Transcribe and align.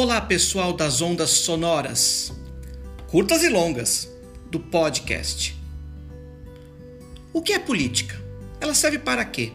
Olá, 0.00 0.20
pessoal 0.20 0.72
das 0.72 1.02
ondas 1.02 1.30
sonoras, 1.30 2.32
curtas 3.08 3.42
e 3.42 3.48
longas, 3.48 4.08
do 4.48 4.60
podcast. 4.60 5.60
O 7.32 7.42
que 7.42 7.52
é 7.52 7.58
política? 7.58 8.16
Ela 8.60 8.74
serve 8.74 9.00
para 9.00 9.24
quê? 9.24 9.50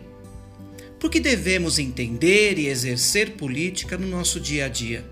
Por 0.99 1.09
que 1.09 1.21
devemos 1.21 1.79
entender 1.79 2.59
e 2.59 2.67
exercer 2.67 3.37
política 3.37 3.97
no 3.97 4.05
nosso 4.05 4.37
dia 4.37 4.65
a 4.65 4.67
dia? 4.67 5.09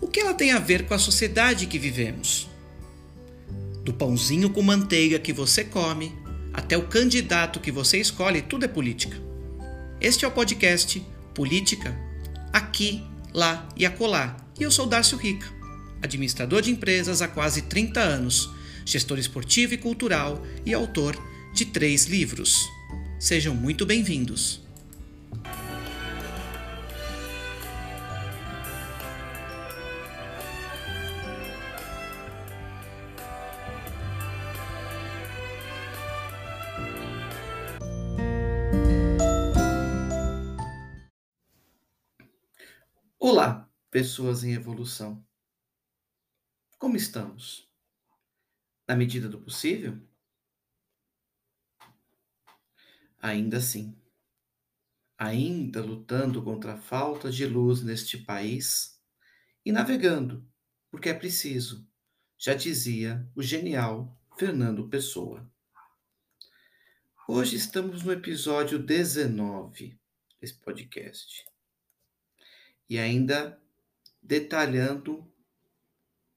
O 0.00 0.06
que 0.06 0.20
ela 0.20 0.34
tem 0.34 0.52
a 0.52 0.60
ver 0.60 0.86
com 0.86 0.94
a 0.94 1.00
sociedade 1.00 1.66
que 1.66 1.76
vivemos? 1.76 2.48
Do 3.82 3.92
pãozinho 3.92 4.50
com 4.50 4.62
manteiga 4.62 5.18
que 5.18 5.32
você 5.32 5.64
come 5.64 6.14
até 6.52 6.78
o 6.78 6.86
candidato 6.86 7.58
que 7.58 7.72
você 7.72 7.98
escolhe, 7.98 8.40
tudo 8.40 8.66
é 8.66 8.68
política. 8.68 9.20
Este 10.00 10.24
é 10.24 10.28
o 10.28 10.30
podcast 10.30 11.04
Política, 11.34 11.92
aqui, 12.52 13.02
lá 13.32 13.68
e 13.76 13.84
acolá 13.84 14.43
e 14.58 14.62
eu 14.62 14.70
sou 14.70 14.86
Darcio 14.86 15.18
Rica, 15.18 15.46
administrador 16.02 16.62
de 16.62 16.70
empresas 16.70 17.20
há 17.20 17.28
quase 17.28 17.62
30 17.62 18.00
anos, 18.00 18.50
gestor 18.84 19.18
esportivo 19.18 19.74
e 19.74 19.78
cultural 19.78 20.42
e 20.64 20.72
autor 20.72 21.16
de 21.52 21.64
três 21.64 22.06
livros. 22.06 22.68
Sejam 23.18 23.54
muito 23.54 23.84
bem-vindos. 23.84 24.63
Pessoas 43.94 44.42
em 44.42 44.52
evolução. 44.52 45.24
Como 46.80 46.96
estamos? 46.96 47.70
Na 48.88 48.96
medida 48.96 49.28
do 49.28 49.40
possível? 49.40 49.96
Ainda 53.22 53.58
assim. 53.58 53.96
Ainda 55.16 55.80
lutando 55.80 56.42
contra 56.42 56.72
a 56.72 56.76
falta 56.76 57.30
de 57.30 57.46
luz 57.46 57.84
neste 57.84 58.18
país 58.18 59.00
e 59.64 59.70
navegando, 59.70 60.44
porque 60.90 61.08
é 61.08 61.14
preciso, 61.14 61.88
já 62.36 62.52
dizia 62.52 63.24
o 63.32 63.40
genial 63.44 64.20
Fernando 64.36 64.88
Pessoa. 64.88 65.48
Hoje 67.28 67.54
estamos 67.54 68.02
no 68.02 68.10
episódio 68.10 68.76
19 68.76 69.96
desse 70.40 70.54
podcast. 70.54 71.46
E 72.90 72.98
ainda 72.98 73.63
detalhando 74.24 75.30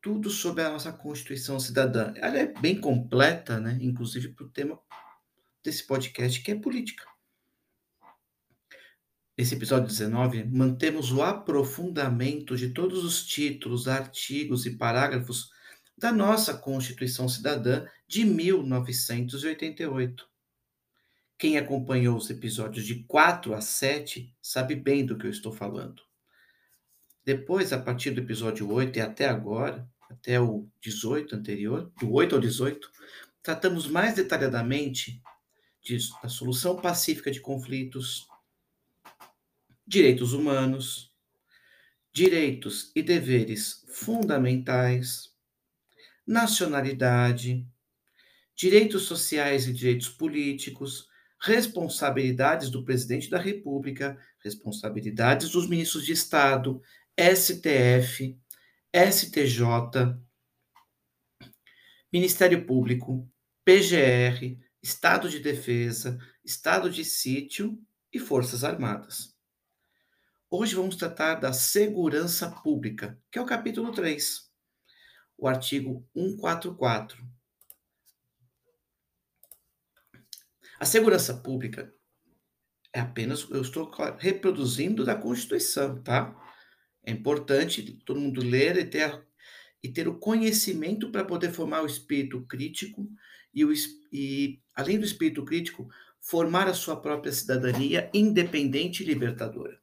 tudo 0.01 0.29
sobre 0.29 0.63
a 0.63 0.69
nossa 0.69 0.91
Constituição 0.91 1.57
Cidadã. 1.59 2.13
Ela 2.17 2.37
é 2.37 2.45
bem 2.45 2.79
completa, 2.79 3.59
né? 3.59 3.79
inclusive 3.81 4.27
para 4.29 4.45
o 4.45 4.49
tema 4.49 4.79
desse 5.63 5.87
podcast, 5.87 6.39
que 6.41 6.51
é 6.51 6.55
política. 6.55 7.03
Nesse 9.37 9.55
episódio 9.55 9.87
19, 9.87 10.43
mantemos 10.45 11.11
o 11.11 11.21
aprofundamento 11.21 12.57
de 12.57 12.69
todos 12.69 13.03
os 13.03 13.25
títulos, 13.25 13.87
artigos 13.87 14.65
e 14.65 14.77
parágrafos 14.77 15.51
da 15.97 16.11
nossa 16.11 16.57
Constituição 16.57 17.29
Cidadã 17.29 17.85
de 18.07 18.25
1988. 18.25 20.27
Quem 21.37 21.57
acompanhou 21.57 22.17
os 22.17 22.29
episódios 22.31 22.85
de 22.85 23.03
4 23.03 23.53
a 23.53 23.61
7 23.61 24.35
sabe 24.41 24.75
bem 24.75 25.05
do 25.05 25.17
que 25.17 25.27
eu 25.27 25.31
estou 25.31 25.51
falando. 25.51 26.06
Depois, 27.27 27.73
a 27.73 27.77
partir 27.77 28.11
do 28.11 28.21
episódio 28.21 28.71
8 28.71 28.99
e 28.99 29.01
até 29.01 29.27
agora, 29.27 29.85
até 30.09 30.39
o 30.39 30.65
18 30.79 31.35
anterior, 31.35 31.91
do 31.99 32.13
8 32.13 32.35
ao 32.35 32.39
18, 32.39 32.89
tratamos 33.43 33.85
mais 33.85 34.15
detalhadamente 34.15 35.21
de, 35.83 35.97
da 36.23 36.29
solução 36.29 36.77
pacífica 36.77 37.29
de 37.29 37.41
conflitos, 37.41 38.29
direitos 39.85 40.31
humanos, 40.31 41.11
direitos 42.13 42.93
e 42.95 43.03
deveres 43.03 43.83
fundamentais, 43.89 45.33
nacionalidade, 46.25 47.67
direitos 48.55 49.03
sociais 49.03 49.67
e 49.67 49.73
direitos 49.73 50.07
políticos, 50.07 51.09
responsabilidades 51.41 52.69
do 52.69 52.85
presidente 52.85 53.29
da 53.29 53.37
República, 53.37 54.17
responsabilidades 54.41 55.49
dos 55.49 55.67
ministros 55.67 56.05
de 56.05 56.13
Estado, 56.13 56.81
STF, 57.19 58.39
STJ, 58.93 59.63
Ministério 62.13 62.63
Público, 62.63 63.27
PGR, 63.65 64.55
Estado 64.83 65.27
de 65.27 65.39
Defesa, 65.39 66.19
Estado 66.45 66.91
de 66.91 67.03
Sítio 67.03 67.83
e 68.13 68.19
Forças 68.19 68.63
Armadas. 68.63 69.35
Hoje 70.47 70.75
vamos 70.75 70.95
tratar 70.95 71.35
da 71.35 71.51
segurança 71.51 72.51
pública, 72.61 73.19
que 73.31 73.39
é 73.39 73.41
o 73.41 73.47
capítulo 73.47 73.91
3, 73.91 74.51
o 75.39 75.47
artigo 75.47 76.07
144. 76.13 77.27
A 80.79 80.85
segurança 80.85 81.33
pública 81.33 81.91
é 82.93 82.99
apenas, 82.99 83.49
eu 83.49 83.63
estou 83.63 83.91
reproduzindo 84.19 85.03
da 85.03 85.15
Constituição, 85.15 85.99
tá? 86.03 86.46
É 87.07 87.11
importante 87.11 87.81
todo 88.03 88.19
mundo 88.19 88.43
ler 88.43 88.75
e 88.75 88.83
ter, 88.83 89.25
e 89.81 89.87
ter 89.87 90.09
o 90.09 90.19
conhecimento 90.19 91.09
para 91.09 91.23
poder 91.23 91.53
formar 91.53 91.81
o 91.81 91.85
espírito 91.85 92.41
crítico 92.41 93.09
e, 93.53 93.63
o, 93.63 93.71
e, 94.11 94.59
além 94.75 94.99
do 94.99 95.05
espírito 95.05 95.45
crítico, 95.45 95.89
formar 96.19 96.67
a 96.67 96.73
sua 96.73 96.97
própria 96.97 97.31
cidadania 97.31 98.11
independente 98.13 99.03
e 99.03 99.05
libertadora. 99.05 99.79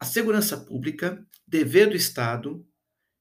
A 0.00 0.04
segurança 0.04 0.56
pública, 0.56 1.24
dever 1.46 1.90
do 1.90 1.94
Estado, 1.94 2.66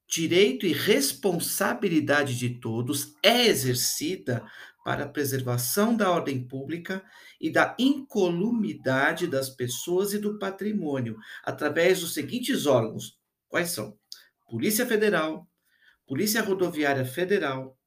direito 0.07 0.65
e 0.65 0.73
responsabilidade 0.73 2.35
de 2.35 2.49
todos 2.55 3.15
é 3.21 3.45
exercida 3.45 4.43
para 4.83 5.05
a 5.05 5.09
preservação 5.09 5.95
da 5.95 6.09
ordem 6.09 6.47
pública 6.47 7.03
e 7.39 7.51
da 7.51 7.75
incolumidade 7.77 9.27
das 9.27 9.49
pessoas 9.49 10.13
e 10.13 10.19
do 10.19 10.39
patrimônio, 10.39 11.17
através 11.43 12.01
dos 12.01 12.13
seguintes 12.13 12.65
órgãos: 12.65 13.19
quais 13.47 13.69
são? 13.69 13.97
Polícia 14.49 14.85
Federal, 14.85 15.47
Polícia 16.07 16.41
Rodoviária 16.41 17.05
Federal, 17.05 17.77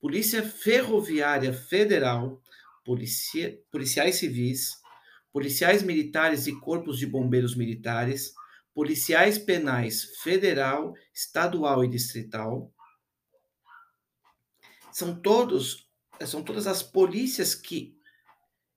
Polícia 0.00 0.42
Ferroviária 0.42 1.52
Federal, 1.52 2.40
policia, 2.84 3.60
policiais 3.70 4.16
civis, 4.16 4.80
policiais 5.32 5.82
militares 5.82 6.46
e 6.46 6.58
corpos 6.58 6.98
de 6.98 7.06
bombeiros 7.06 7.54
militares, 7.54 8.32
policiais 8.72 9.36
penais 9.36 10.04
federal, 10.22 10.94
estadual 11.12 11.84
e 11.84 11.88
distrital. 11.88 12.72
São 14.90 15.20
todos 15.20 15.89
são 16.26 16.42
todas 16.42 16.66
as 16.66 16.82
polícias 16.82 17.54
que 17.54 17.96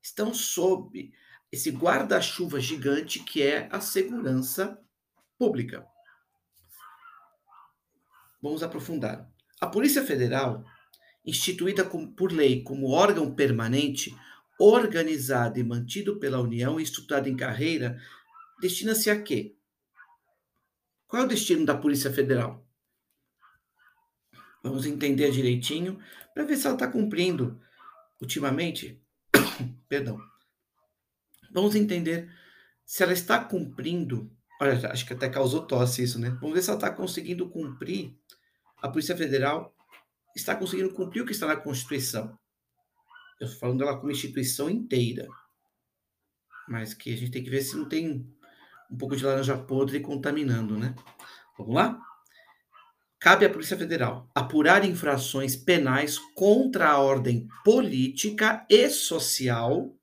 estão 0.02 0.32
sob 0.34 1.12
esse 1.50 1.70
guarda-chuva 1.70 2.60
gigante 2.60 3.20
que 3.20 3.42
é 3.42 3.68
a 3.70 3.80
segurança 3.80 4.78
pública. 5.38 5.86
Vamos 8.42 8.62
aprofundar. 8.62 9.30
A 9.60 9.66
Polícia 9.66 10.04
Federal, 10.04 10.64
instituída 11.24 11.84
por 11.84 12.32
lei 12.32 12.62
como 12.62 12.90
órgão 12.90 13.34
permanente, 13.34 14.14
organizado 14.58 15.58
e 15.58 15.64
mantido 15.64 16.18
pela 16.18 16.40
União 16.40 16.78
e 16.78 16.82
estruturado 16.82 17.28
em 17.28 17.36
carreira, 17.36 17.98
destina-se 18.60 19.10
a 19.10 19.22
quê? 19.22 19.56
Qual 21.06 21.22
é 21.22 21.24
o 21.24 21.28
destino 21.28 21.64
da 21.64 21.76
Polícia 21.76 22.12
Federal? 22.12 22.63
Vamos 24.64 24.86
entender 24.86 25.30
direitinho 25.30 26.00
para 26.32 26.44
ver 26.44 26.56
se 26.56 26.66
ela 26.66 26.74
está 26.74 26.88
cumprindo 26.88 27.60
ultimamente. 28.18 28.98
Perdão. 29.86 30.18
Vamos 31.52 31.74
entender 31.74 32.32
se 32.82 33.02
ela 33.02 33.12
está 33.12 33.44
cumprindo. 33.44 34.34
Olha, 34.58 34.90
acho 34.90 35.04
que 35.04 35.12
até 35.12 35.28
causou 35.28 35.66
tosse 35.66 36.02
isso, 36.02 36.18
né? 36.18 36.30
Vamos 36.40 36.54
ver 36.54 36.62
se 36.62 36.70
ela 36.70 36.78
está 36.78 36.90
conseguindo 36.90 37.50
cumprir. 37.50 38.16
A 38.78 38.88
Polícia 38.88 39.14
Federal 39.14 39.76
está 40.34 40.56
conseguindo 40.56 40.94
cumprir 40.94 41.20
o 41.20 41.26
que 41.26 41.32
está 41.32 41.46
na 41.46 41.56
Constituição. 41.56 42.38
Eu 43.38 43.44
estou 43.44 43.60
falando 43.60 43.80
dela 43.80 43.98
como 43.98 44.10
instituição 44.10 44.70
inteira. 44.70 45.28
Mas 46.66 46.94
que 46.94 47.12
a 47.12 47.16
gente 47.18 47.30
tem 47.30 47.44
que 47.44 47.50
ver 47.50 47.60
se 47.60 47.76
não 47.76 47.86
tem 47.86 48.26
um 48.90 48.96
pouco 48.96 49.14
de 49.14 49.24
laranja 49.24 49.58
podre 49.58 50.00
contaminando, 50.00 50.78
né? 50.78 50.94
Vamos 51.58 51.74
lá? 51.74 52.00
Cabe 53.24 53.46
à 53.46 53.48
Polícia 53.48 53.78
Federal 53.78 54.30
apurar 54.34 54.84
infrações 54.84 55.56
penais 55.56 56.18
contra 56.34 56.90
a 56.90 56.98
ordem 56.98 57.48
política 57.64 58.66
e 58.68 58.90
social 58.90 59.96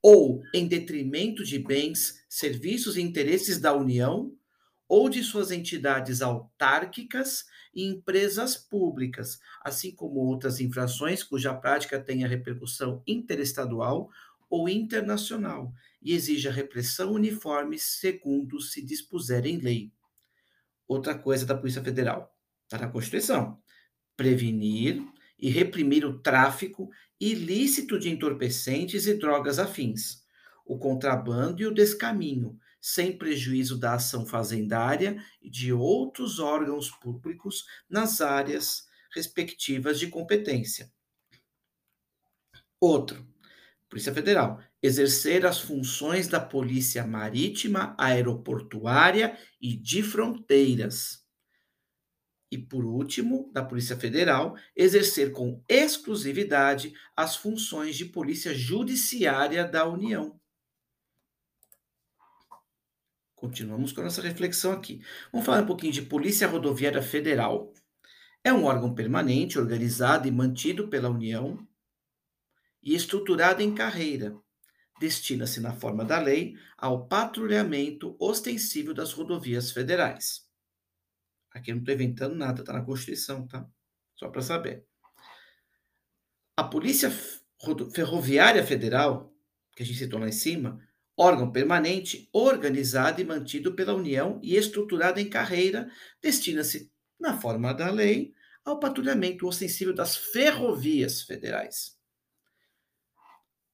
ou 0.00 0.42
em 0.54 0.66
detrimento 0.66 1.44
de 1.44 1.58
bens, 1.58 2.24
serviços 2.30 2.96
e 2.96 3.02
interesses 3.02 3.60
da 3.60 3.74
União 3.74 4.32
ou 4.88 5.10
de 5.10 5.22
suas 5.22 5.50
entidades 5.50 6.22
autárquicas 6.22 7.44
e 7.74 7.84
empresas 7.84 8.56
públicas, 8.56 9.38
assim 9.62 9.94
como 9.94 10.20
outras 10.20 10.58
infrações 10.58 11.22
cuja 11.22 11.52
prática 11.52 12.00
tenha 12.00 12.26
repercussão 12.26 13.02
interestadual 13.06 14.08
ou 14.48 14.66
internacional 14.66 15.74
e 16.00 16.14
exija 16.14 16.50
repressão 16.50 17.12
uniforme 17.12 17.78
segundo 17.78 18.62
se 18.62 18.82
dispuser 18.82 19.44
em 19.44 19.58
lei. 19.58 19.92
Outra 20.88 21.18
coisa 21.18 21.44
da 21.44 21.54
Polícia 21.54 21.84
Federal, 21.84 22.34
está 22.66 22.78
na 22.78 22.92
Constituição: 22.92 23.58
prevenir 24.16 25.02
e 25.38 25.48
reprimir 25.48 26.04
o 26.04 26.18
tráfico 26.20 26.90
ilícito 27.20 27.98
de 27.98 28.10
entorpecentes 28.10 29.06
e 29.06 29.14
drogas 29.14 29.58
afins, 29.58 30.24
o 30.64 30.78
contrabando 30.78 31.62
e 31.62 31.66
o 31.66 31.74
descaminho, 31.74 32.58
sem 32.80 33.16
prejuízo 33.16 33.78
da 33.78 33.94
ação 33.94 34.26
fazendária 34.26 35.22
e 35.40 35.48
de 35.48 35.72
outros 35.72 36.38
órgãos 36.38 36.90
públicos 36.90 37.64
nas 37.88 38.20
áreas 38.20 38.86
respectivas 39.12 39.98
de 39.98 40.08
competência. 40.08 40.92
Outro, 42.78 43.26
Polícia 43.88 44.12
Federal, 44.12 44.60
exercer 44.82 45.46
as 45.46 45.58
funções 45.58 46.28
da 46.28 46.38
Polícia 46.38 47.06
Marítima, 47.06 47.94
Aeroportuária 47.98 49.38
e 49.60 49.74
de 49.76 50.02
Fronteiras. 50.02 51.25
E, 52.56 52.58
por 52.58 52.86
último, 52.86 53.50
da 53.52 53.62
Polícia 53.62 53.98
Federal, 53.98 54.56
exercer 54.74 55.30
com 55.30 55.62
exclusividade 55.68 56.94
as 57.14 57.36
funções 57.36 57.96
de 57.96 58.06
Polícia 58.06 58.54
Judiciária 58.54 59.62
da 59.62 59.86
União. 59.86 60.40
Continuamos 63.34 63.92
com 63.92 64.00
a 64.00 64.04
nossa 64.04 64.22
reflexão 64.22 64.72
aqui. 64.72 65.02
Vamos 65.30 65.44
falar 65.44 65.64
um 65.64 65.66
pouquinho 65.66 65.92
de 65.92 66.00
Polícia 66.00 66.48
Rodoviária 66.48 67.02
Federal. 67.02 67.74
É 68.42 68.50
um 68.54 68.64
órgão 68.64 68.94
permanente, 68.94 69.58
organizado 69.58 70.26
e 70.26 70.30
mantido 70.30 70.88
pela 70.88 71.10
União 71.10 71.58
e 72.82 72.94
estruturado 72.94 73.60
em 73.60 73.74
carreira. 73.74 74.34
Destina-se, 74.98 75.60
na 75.60 75.74
forma 75.74 76.06
da 76.06 76.18
lei, 76.18 76.54
ao 76.78 77.06
patrulhamento 77.06 78.16
ostensivo 78.18 78.94
das 78.94 79.12
rodovias 79.12 79.70
federais. 79.70 80.45
Aqui 81.56 81.70
eu 81.70 81.76
não 81.76 81.80
estou 81.80 81.94
inventando 81.94 82.34
nada, 82.34 82.60
está 82.60 82.74
na 82.74 82.84
Constituição, 82.84 83.46
tá? 83.46 83.66
Só 84.14 84.28
para 84.28 84.42
saber. 84.42 84.84
A 86.54 86.62
Polícia 86.62 87.10
Ferroviária 87.94 88.62
Federal, 88.62 89.34
que 89.74 89.82
a 89.82 89.86
gente 89.86 89.98
citou 89.98 90.20
lá 90.20 90.28
em 90.28 90.32
cima, 90.32 90.78
órgão 91.16 91.50
permanente, 91.50 92.28
organizado 92.30 93.22
e 93.22 93.24
mantido 93.24 93.74
pela 93.74 93.94
União 93.94 94.38
e 94.42 94.54
estruturado 94.54 95.18
em 95.18 95.30
carreira, 95.30 95.90
destina-se, 96.20 96.92
na 97.18 97.40
forma 97.40 97.72
da 97.72 97.90
lei, 97.90 98.34
ao 98.62 98.78
patrulhamento 98.78 99.46
ostensivo 99.46 99.94
das 99.94 100.14
ferrovias 100.14 101.22
federais. 101.22 101.96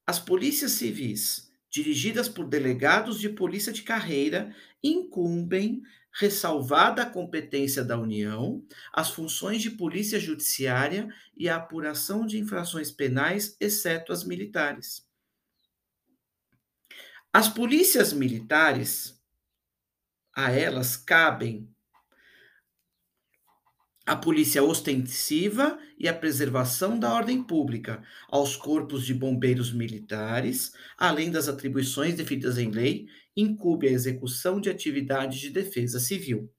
As 0.07 0.19
polícias 0.19 0.71
civis, 0.71 1.51
dirigidas 1.69 2.29
por 2.29 2.47
delegados 2.47 3.19
de 3.19 3.27
polícia 3.27 3.73
de 3.73 3.81
carreira, 3.83 4.55
incumbem, 4.81 5.81
ressalvada 6.13 7.03
a 7.03 7.09
competência 7.09 7.83
da 7.83 7.97
União, 7.97 8.63
as 8.93 9.09
funções 9.09 9.61
de 9.61 9.71
polícia 9.71 10.19
judiciária 10.19 11.07
e 11.35 11.49
a 11.49 11.55
apuração 11.55 12.25
de 12.25 12.37
infrações 12.37 12.91
penais, 12.91 13.57
exceto 13.59 14.11
as 14.11 14.23
militares. 14.23 15.07
As 17.31 17.49
polícias 17.49 18.13
militares, 18.13 19.19
a 20.35 20.51
elas 20.51 20.95
cabem 20.95 21.72
a 24.05 24.15
polícia 24.15 24.61
ostensiva 24.61 25.79
e 25.97 26.07
a 26.07 26.13
preservação 26.13 26.99
da 26.99 27.13
ordem 27.13 27.41
pública, 27.41 28.03
aos 28.29 28.55
corpos 28.55 29.05
de 29.05 29.13
bombeiros 29.13 29.71
militares, 29.71 30.73
além 30.97 31.31
das 31.31 31.47
atribuições 31.47 32.15
definidas 32.15 32.57
em 32.57 32.69
lei, 32.69 33.07
incube 33.35 33.87
a 33.87 33.91
execução 33.91 34.59
de 34.59 34.69
atividades 34.69 35.39
de 35.39 35.49
defesa 35.49 35.99
civil. 35.99 36.51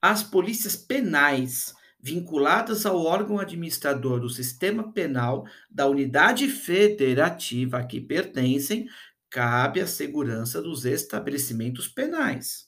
As 0.00 0.22
polícias 0.22 0.76
penais 0.76 1.74
vinculadas 2.00 2.86
ao 2.86 3.02
órgão 3.02 3.38
administrador 3.38 4.20
do 4.20 4.28
sistema 4.28 4.92
penal 4.92 5.44
da 5.68 5.86
unidade 5.86 6.48
federativa 6.48 7.78
a 7.78 7.84
que 7.86 8.00
pertencem, 8.00 8.88
cabe 9.28 9.80
a 9.80 9.86
segurança 9.86 10.62
dos 10.62 10.84
estabelecimentos 10.84 11.88
penais. 11.88 12.67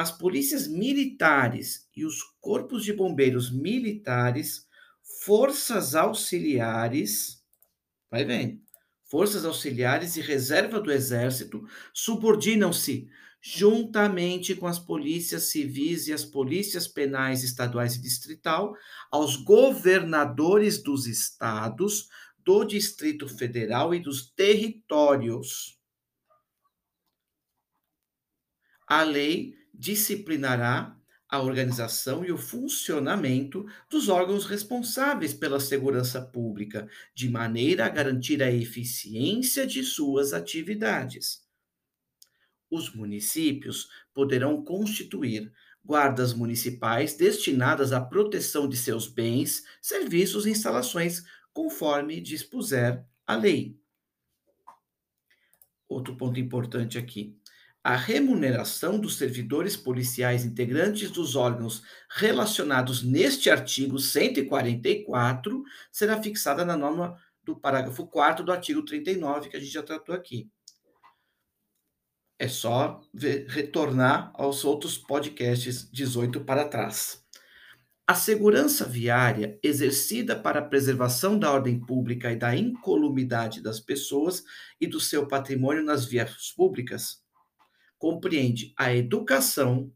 As 0.00 0.10
polícias 0.10 0.66
militares 0.66 1.86
e 1.94 2.06
os 2.06 2.22
corpos 2.40 2.84
de 2.84 2.90
bombeiros 2.90 3.50
militares, 3.50 4.66
forças 5.26 5.94
auxiliares, 5.94 7.44
vai 8.10 8.24
vendo, 8.24 8.62
forças 9.04 9.44
auxiliares 9.44 10.16
e 10.16 10.22
reserva 10.22 10.80
do 10.80 10.90
exército 10.90 11.68
subordinam-se 11.92 13.10
juntamente 13.42 14.54
com 14.54 14.66
as 14.66 14.78
polícias 14.78 15.50
civis 15.50 16.08
e 16.08 16.14
as 16.14 16.24
polícias 16.24 16.88
penais 16.88 17.44
estaduais 17.44 17.96
e 17.96 18.00
distrital, 18.00 18.74
aos 19.12 19.36
governadores 19.36 20.82
dos 20.82 21.06
estados, 21.06 22.08
do 22.38 22.64
Distrito 22.64 23.28
Federal 23.28 23.94
e 23.94 24.00
dos 24.00 24.30
territórios. 24.30 25.78
A 28.88 29.02
lei 29.02 29.59
disciplinará 29.80 30.96
a 31.28 31.40
organização 31.40 32.24
e 32.24 32.32
o 32.32 32.38
funcionamento 32.38 33.64
dos 33.88 34.08
órgãos 34.08 34.46
responsáveis 34.46 35.32
pela 35.32 35.60
segurança 35.60 36.20
pública, 36.20 36.88
de 37.14 37.28
maneira 37.30 37.86
a 37.86 37.88
garantir 37.88 38.42
a 38.42 38.50
eficiência 38.50 39.66
de 39.66 39.82
suas 39.82 40.32
atividades 40.32 41.48
os 42.70 42.94
municípios 42.94 43.88
poderão 44.14 44.62
constituir 44.62 45.52
guardas 45.84 46.32
municipais 46.32 47.16
destinadas 47.16 47.92
à 47.92 48.00
proteção 48.00 48.68
de 48.68 48.76
seus 48.76 49.08
bens, 49.08 49.64
serviços 49.82 50.46
e 50.46 50.50
instalações, 50.50 51.24
conforme 51.52 52.20
dispuser 52.20 53.04
a 53.26 53.34
lei. 53.34 53.76
Outro 55.88 56.16
ponto 56.16 56.38
importante 56.38 56.96
aqui. 56.96 57.36
A 57.82 57.96
remuneração 57.96 58.98
dos 58.98 59.16
servidores 59.16 59.74
policiais 59.74 60.44
integrantes 60.44 61.10
dos 61.10 61.34
órgãos 61.34 61.82
relacionados 62.10 63.02
neste 63.02 63.48
artigo 63.48 63.98
144 63.98 65.62
será 65.90 66.22
fixada 66.22 66.62
na 66.62 66.76
norma 66.76 67.16
do 67.42 67.56
parágrafo 67.56 68.06
4 68.06 68.44
do 68.44 68.52
artigo 68.52 68.84
39, 68.84 69.48
que 69.48 69.56
a 69.56 69.60
gente 69.60 69.72
já 69.72 69.82
tratou 69.82 70.14
aqui. 70.14 70.50
É 72.38 72.48
só 72.48 73.00
ver, 73.14 73.46
retornar 73.48 74.30
aos 74.34 74.62
outros 74.62 74.98
podcasts 74.98 75.90
18 75.90 76.42
para 76.44 76.68
trás. 76.68 77.24
A 78.06 78.14
segurança 78.14 78.84
viária, 78.84 79.58
exercida 79.62 80.36
para 80.36 80.58
a 80.58 80.64
preservação 80.64 81.38
da 81.38 81.50
ordem 81.50 81.80
pública 81.80 82.30
e 82.30 82.36
da 82.36 82.54
incolumidade 82.54 83.62
das 83.62 83.80
pessoas 83.80 84.44
e 84.78 84.86
do 84.86 85.00
seu 85.00 85.28
patrimônio 85.28 85.82
nas 85.82 86.04
vias 86.04 86.50
públicas, 86.50 87.22
compreende 88.00 88.72
a 88.78 88.92
educação, 88.96 89.92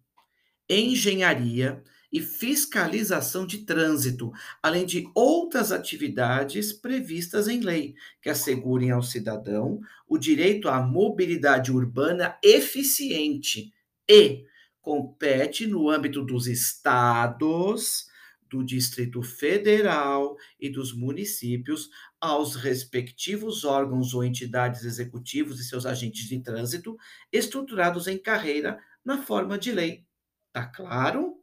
engenharia 0.68 1.82
e 2.12 2.20
fiscalização 2.20 3.44
de 3.46 3.64
trânsito, 3.64 4.30
além 4.62 4.84
de 4.84 5.10
outras 5.14 5.72
atividades 5.72 6.70
previstas 6.70 7.48
em 7.48 7.60
lei, 7.60 7.94
que 8.22 8.28
assegurem 8.28 8.90
ao 8.90 9.02
cidadão 9.02 9.80
o 10.06 10.18
direito 10.18 10.68
à 10.68 10.80
mobilidade 10.80 11.72
urbana 11.72 12.38
eficiente 12.42 13.72
e 14.08 14.44
compete 14.82 15.66
no 15.66 15.88
âmbito 15.88 16.22
dos 16.22 16.46
estados, 16.46 18.06
do 18.54 18.64
Distrito 18.64 19.20
Federal 19.20 20.36
e 20.60 20.70
dos 20.70 20.94
municípios 20.94 21.90
aos 22.20 22.54
respectivos 22.54 23.64
órgãos 23.64 24.14
ou 24.14 24.24
entidades 24.24 24.84
executivos 24.84 25.58
e 25.58 25.64
seus 25.64 25.84
agentes 25.84 26.28
de 26.28 26.40
trânsito 26.40 26.96
estruturados 27.32 28.06
em 28.06 28.16
carreira 28.16 28.78
na 29.04 29.20
forma 29.20 29.58
de 29.58 29.72
lei. 29.72 30.06
Tá 30.52 30.64
claro? 30.66 31.42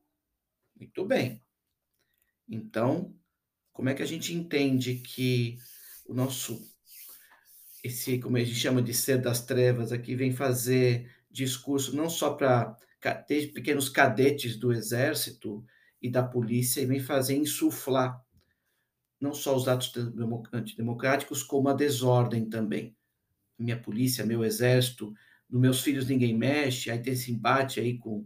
Muito 0.73 1.05
bem. 1.05 1.43
Então, 2.47 3.13
como 3.73 3.89
é 3.89 3.93
que 3.93 4.01
a 4.01 4.07
gente 4.07 4.33
entende 4.33 4.95
que 4.95 5.57
o 6.05 6.13
nosso 6.13 6.65
esse, 7.83 8.19
como 8.19 8.37
a 8.37 8.39
gente 8.39 8.55
chama 8.55 8.81
de 8.81 8.93
ser 8.93 9.17
das 9.17 9.45
trevas 9.45 9.91
aqui, 9.91 10.15
vem 10.15 10.31
fazer 10.31 11.11
discurso 11.29 11.93
não 11.93 12.09
só 12.09 12.35
para 12.35 12.77
pequenos 13.53 13.89
cadetes 13.89 14.55
do 14.55 14.71
exército 14.71 15.65
e 16.01 16.09
da 16.09 16.23
polícia, 16.23 16.81
e 16.81 16.85
vem 16.85 16.99
fazer 16.99 17.37
insuflar 17.37 18.21
não 19.19 19.33
só 19.35 19.55
os 19.55 19.67
atos 19.67 19.93
antidemocráticos, 20.51 21.43
como 21.43 21.69
a 21.69 21.73
desordem 21.73 22.49
também. 22.49 22.95
Minha 23.57 23.79
polícia, 23.79 24.25
meu 24.25 24.43
exército, 24.43 25.13
no 25.47 25.59
Meus 25.59 25.81
Filhos 25.81 26.07
Ninguém 26.07 26.35
Mexe, 26.35 26.89
aí 26.89 26.99
tem 26.99 27.13
esse 27.13 27.31
embate 27.31 27.79
aí 27.79 27.99
com 27.99 28.25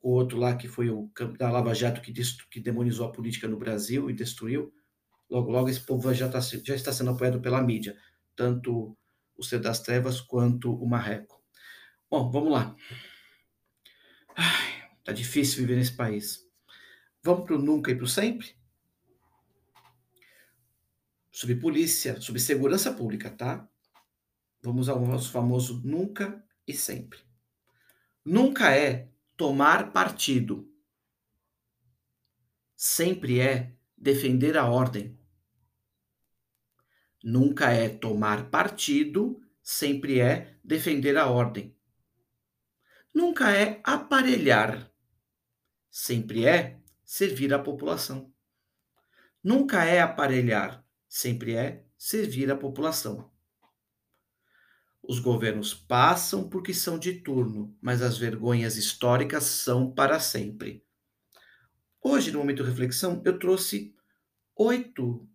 o 0.00 0.10
outro 0.10 0.38
lá 0.38 0.56
que 0.56 0.66
foi 0.66 0.88
o 0.88 1.10
da 1.38 1.50
Lava 1.50 1.74
Jato 1.74 2.00
que, 2.00 2.12
que 2.50 2.60
demonizou 2.60 3.06
a 3.06 3.12
política 3.12 3.46
no 3.46 3.58
Brasil 3.58 4.08
e 4.08 4.14
destruiu. 4.14 4.72
Logo, 5.28 5.50
logo 5.50 5.68
esse 5.68 5.80
povo 5.80 6.12
já, 6.14 6.28
tá, 6.28 6.40
já 6.40 6.74
está 6.74 6.92
sendo 6.92 7.10
apoiado 7.10 7.40
pela 7.40 7.62
mídia, 7.62 7.96
tanto 8.36 8.96
o 9.36 9.42
Ser 9.42 9.58
das 9.58 9.80
Trevas 9.80 10.20
quanto 10.20 10.74
o 10.74 10.88
Marreco. 10.88 11.42
Bom, 12.10 12.30
vamos 12.30 12.52
lá. 12.52 12.76
Ai, 14.36 14.88
tá 15.02 15.12
difícil 15.12 15.60
viver 15.60 15.76
nesse 15.76 15.96
país. 15.96 16.43
Vamos 17.24 17.46
para 17.46 17.56
o 17.56 17.58
nunca 17.58 17.90
e 17.90 17.94
para 17.94 18.04
o 18.04 18.08
sempre? 18.08 18.54
Sobre 21.32 21.56
polícia, 21.56 22.20
sobre 22.20 22.38
segurança 22.38 22.92
pública, 22.92 23.30
tá? 23.30 23.66
Vamos 24.62 24.90
ao 24.90 25.00
nosso 25.00 25.32
famoso 25.32 25.80
nunca 25.82 26.44
e 26.66 26.74
sempre. 26.74 27.18
Nunca 28.22 28.76
é 28.76 29.08
tomar 29.38 29.90
partido. 29.90 30.70
Sempre 32.76 33.40
é 33.40 33.74
defender 33.96 34.58
a 34.58 34.66
ordem. 34.66 35.18
Nunca 37.22 37.70
é 37.70 37.88
tomar 37.88 38.50
partido, 38.50 39.40
sempre 39.62 40.20
é 40.20 40.58
defender 40.62 41.16
a 41.16 41.30
ordem. 41.30 41.74
Nunca 43.14 43.50
é 43.50 43.80
aparelhar, 43.82 44.92
sempre 45.90 46.44
é 46.44 46.83
servir 47.04 47.52
a 47.52 47.58
população. 47.58 48.32
Nunca 49.42 49.84
é 49.84 50.00
aparelhar, 50.00 50.84
sempre 51.08 51.54
é 51.54 51.84
servir 51.96 52.50
a 52.50 52.56
população. 52.56 53.30
Os 55.02 55.18
governos 55.18 55.74
passam 55.74 56.48
porque 56.48 56.72
são 56.72 56.98
de 56.98 57.20
turno, 57.20 57.76
mas 57.80 58.00
as 58.00 58.16
vergonhas 58.16 58.76
históricas 58.76 59.44
são 59.44 59.92
para 59.92 60.18
sempre. 60.18 60.82
Hoje, 62.02 62.30
no 62.30 62.38
momento 62.38 62.62
de 62.62 62.70
reflexão, 62.70 63.22
eu 63.24 63.38
trouxe 63.38 63.94
oito 64.56 65.28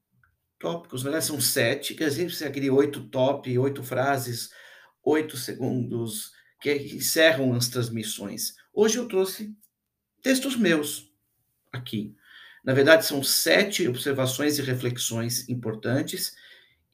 tópicos, 0.58 1.04
na 1.04 1.12
verdade 1.12 1.26
são 1.28 1.40
sete, 1.40 1.94
que 1.94 2.04
a 2.04 2.10
gente 2.10 2.44
aquele 2.44 2.70
oito 2.70 3.08
top, 3.10 3.58
oito 3.58 3.84
frases, 3.84 4.50
oito 5.04 5.38
segundos, 5.38 6.32
que 6.62 6.74
encerram 6.74 7.54
as 7.54 7.70
transmissões. 7.70 8.56
Hoje 8.74 8.98
eu 8.98 9.08
trouxe 9.08 9.56
textos 10.22 10.56
meus 10.56 11.09
aqui. 11.72 12.16
Na 12.64 12.74
verdade, 12.74 13.06
são 13.06 13.24
sete 13.24 13.88
observações 13.88 14.58
e 14.58 14.62
reflexões 14.62 15.48
importantes, 15.48 16.36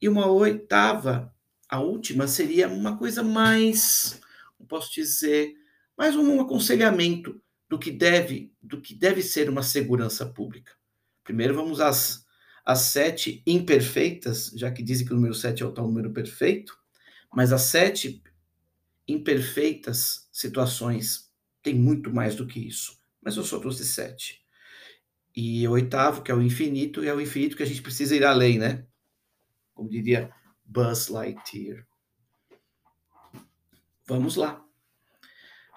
e 0.02 0.08
uma 0.08 0.28
oitava 0.28 1.34
a 1.68 1.80
última 1.80 2.28
seria 2.28 2.68
uma 2.68 2.98
coisa 2.98 3.24
mais, 3.24 4.22
posso 4.68 4.94
dizer, 4.94 5.56
mais 5.98 6.16
um 6.16 6.40
aconselhamento 6.40 7.42
do 7.68 7.80
que 7.80 7.92
deve, 7.92 8.54
do 8.62 8.80
que 8.80 8.94
deve 8.94 9.22
ser 9.22 9.50
uma 9.50 9.64
segurança 9.64 10.26
pública. 10.26 10.74
Primeiro 11.24 11.56
vamos 11.56 11.82
às, 11.82 12.24
às 12.64 12.80
sete 12.80 13.42
imperfeitas, 13.48 14.52
já 14.56 14.72
que 14.72 14.84
dizem 14.84 15.08
que 15.08 15.14
o 15.14 15.16
número 15.16 15.34
sete 15.34 15.64
é 15.64 15.66
o 15.66 15.72
tal 15.72 15.88
número 15.88 16.12
perfeito, 16.12 16.78
mas 17.34 17.52
as 17.52 17.64
sete 17.64 18.22
imperfeitas 19.08 20.28
situações 20.32 21.32
tem 21.64 21.74
muito 21.74 22.14
mais 22.14 22.36
do 22.36 22.46
que 22.46 22.60
isso. 22.60 23.00
Mas 23.22 23.38
eu 23.38 23.44
só 23.44 23.60
trouxe 23.60 23.84
sete. 23.84 24.45
E 25.36 25.68
o 25.68 25.72
oitavo, 25.72 26.22
que 26.22 26.32
é 26.32 26.36
o 26.36 26.42
infinito, 26.42 27.04
é 27.04 27.14
o 27.14 27.20
infinito 27.20 27.58
que 27.58 27.64
a 27.64 27.66
gente 27.66 27.82
precisa 27.82 28.16
ir 28.16 28.24
além, 28.24 28.58
né? 28.58 28.86
Como 29.74 29.90
diria 29.90 30.32
Buzz 30.64 31.10
Lightyear. 31.10 31.86
Vamos 34.08 34.36
lá. 34.36 34.64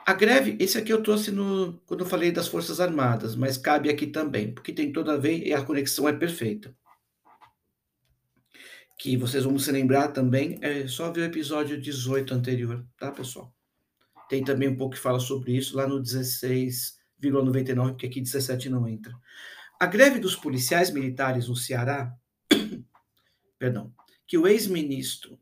A 0.07 0.15
greve, 0.15 0.57
esse 0.59 0.79
aqui 0.79 0.93
eu 0.93 1.03
trouxe 1.03 1.31
no, 1.31 1.83
quando 1.85 2.01
eu 2.01 2.07
falei 2.07 2.33
das 2.33 2.49
Forças 2.49 2.81
Armadas, 2.81 3.35
mas 3.35 3.59
cabe 3.59 3.91
aqui 3.91 4.07
também, 4.07 4.55
porque 4.55 4.73
tem 4.73 4.91
toda 4.93 5.15
a 5.15 5.17
ver 5.19 5.47
e 5.47 5.53
a 5.53 5.63
conexão 5.63 6.09
é 6.09 6.13
perfeita. 6.13 6.75
Que 8.99 9.17
vocês 9.17 9.45
vão 9.45 9.59
se 9.59 9.71
lembrar 9.71 10.09
também, 10.09 10.59
é 10.63 10.87
só 10.89 11.13
ver 11.13 11.21
o 11.21 11.25
episódio 11.25 11.81
18 11.81 12.33
anterior, 12.33 12.87
tá, 12.97 13.13
pessoal? 13.13 13.53
Tem 14.29 14.43
também 14.43 14.69
um 14.69 14.77
pouco 14.77 14.95
que 14.95 15.01
fala 15.01 15.21
sobre 15.21 15.57
isso 15.57 15.77
lá 15.77 15.87
no 15.87 16.01
16,99, 17.23 17.89
porque 17.91 18.07
aqui 18.07 18.21
17 18.21 18.69
não 18.69 18.87
entra. 18.89 19.15
A 19.81 19.87
greve 19.87 20.19
dos 20.19 20.35
policiais 20.35 20.91
militares 20.91 21.49
no 21.49 21.57
Ceará, 21.57 22.13
perdão, 23.59 23.93
que 24.27 24.37
o 24.37 24.47
ex-ministro, 24.47 25.39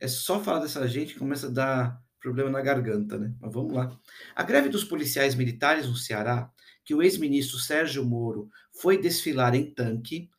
é 0.00 0.08
só 0.08 0.40
falar 0.40 0.60
dessa 0.60 0.86
gente 0.88 1.12
que 1.12 1.18
começa 1.18 1.46
a 1.46 1.50
dar 1.50 2.04
problema 2.20 2.50
na 2.50 2.62
garganta, 2.62 3.18
né? 3.18 3.34
Mas 3.40 3.52
vamos 3.52 3.74
lá. 3.74 3.94
A 4.34 4.42
greve 4.42 4.70
dos 4.70 4.82
policiais 4.82 5.34
militares 5.34 5.86
no 5.86 5.96
Ceará, 5.96 6.50
que 6.82 6.94
o 6.94 7.02
ex-ministro 7.02 7.58
Sérgio 7.58 8.04
Moro 8.04 8.48
foi 8.72 9.00
desfilar 9.00 9.54
em 9.54 9.70
tanque 9.70 10.30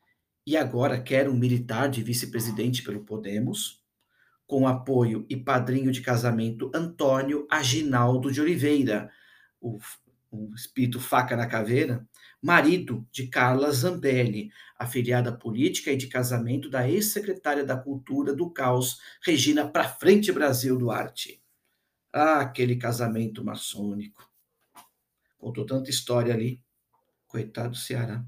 e 0.44 0.56
agora 0.56 1.00
quer 1.00 1.28
um 1.28 1.36
militar 1.36 1.88
de 1.88 2.02
vice-presidente 2.02 2.82
pelo 2.82 3.04
Podemos, 3.04 3.82
com 4.46 4.66
apoio 4.66 5.26
e 5.28 5.36
padrinho 5.36 5.90
de 5.90 6.00
casamento 6.00 6.70
Antônio 6.74 7.46
Aginaldo 7.50 8.30
de 8.30 8.40
Oliveira, 8.40 9.10
o, 9.60 9.78
o 10.30 10.54
espírito 10.54 11.00
faca 11.00 11.36
na 11.36 11.46
caveira, 11.46 12.06
marido 12.42 13.06
de 13.10 13.28
Carla 13.28 13.70
Zambelli, 13.70 14.50
afiliada 14.78 15.32
política 15.32 15.92
e 15.92 15.96
de 15.96 16.06
casamento 16.06 16.68
da 16.68 16.88
ex-secretária 16.88 17.64
da 17.64 17.76
Cultura 17.76 18.34
do 18.34 18.50
Caos, 18.50 18.98
Regina 19.22 19.68
Pra 19.68 19.84
Frente 19.84 20.30
Brasil 20.32 20.76
Duarte. 20.76 21.42
Ah, 22.12 22.40
aquele 22.40 22.76
casamento 22.76 23.44
maçônico. 23.44 24.30
Contou 25.38 25.66
tanta 25.66 25.90
história 25.90 26.32
ali. 26.32 26.62
Coitado 27.26 27.70
do 27.70 27.76
Ceará. 27.76 28.24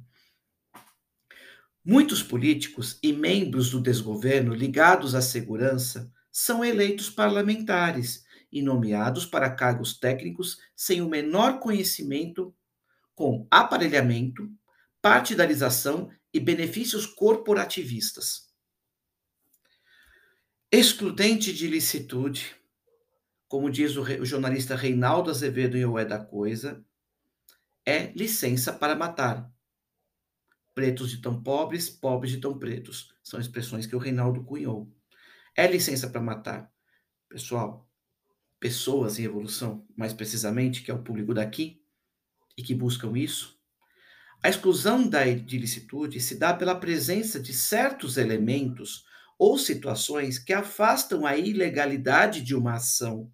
Muitos 1.85 2.23
políticos 2.23 2.99
e 3.03 3.13
membros 3.13 3.71
do 3.71 3.81
desgoverno 3.81 4.53
ligados 4.53 5.15
à 5.15 5.23
segurança 5.23 6.13
são 6.31 6.63
eleitos 6.63 7.09
parlamentares 7.09 8.27
e 8.51 8.63
nomeados 8.63 9.27
para 9.27 9.51
cargos 9.51 9.99
técnicos 9.99 10.59
sem 10.75 11.03
o 11.03 11.09
menor 11.09 11.61
conhecimento 11.61 12.55
com 13.15 13.47
aparelhamento, 13.51 14.51
partidarização 15.03 16.11
e 16.33 16.39
benefícios 16.39 17.07
corporativistas. 17.07 18.49
Excludente 20.71 21.53
de 21.53 21.67
licitude, 21.67 22.55
como 23.49 23.71
diz 23.71 23.97
o, 23.97 24.03
o 24.03 24.27
jornalista 24.27 24.77
Reinaldo 24.77 25.31
Azevedo 25.31 25.77
em 25.77 25.85
O 25.85 25.99
É 25.99 26.05
da 26.05 26.23
Coisa, 26.23 26.85
é 27.85 28.13
licença 28.13 28.73
para 28.73 28.95
matar. 28.95 29.51
Pretos 30.75 31.11
de 31.11 31.23
tão 31.23 31.43
pobres, 31.43 31.89
pobres 31.89 32.33
de 32.33 32.39
tão 32.39 32.59
pretos. 32.59 33.15
São 33.25 33.41
expressões 33.41 33.87
que 33.87 33.97
o 33.97 33.99
Reinaldo 33.99 34.45
cunhou. 34.45 34.93
É 35.57 35.67
licença 35.67 36.09
para 36.09 36.21
matar. 36.21 36.71
Pessoal, 37.29 37.88
pessoas 38.61 39.19
em 39.19 39.25
evolução, 39.25 39.87
mais 39.97 40.13
precisamente, 40.13 40.83
que 40.83 40.91
é 40.91 40.95
o 40.95 41.03
público 41.03 41.35
daqui, 41.35 41.83
e 42.57 42.63
que 42.63 42.75
buscam 42.75 43.17
isso, 43.17 43.59
a 44.43 44.49
exclusão 44.49 45.09
da 45.09 45.27
ilicitude 45.27 46.21
se 46.21 46.37
dá 46.37 46.55
pela 46.55 46.75
presença 46.75 47.41
de 47.41 47.53
certos 47.53 48.17
elementos 48.17 49.05
ou 49.37 49.59
situações 49.59 50.39
que 50.39 50.53
afastam 50.53 51.27
a 51.27 51.37
ilegalidade 51.37 52.41
de 52.41 52.55
uma 52.55 52.75
ação. 52.75 53.33